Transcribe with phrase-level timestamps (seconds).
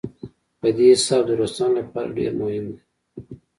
[0.59, 2.81] په دې حساب د روسانو لپاره ډېر مهم دی.